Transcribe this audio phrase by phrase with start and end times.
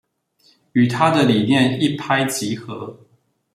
[0.71, 2.99] 與她的理念一拍即合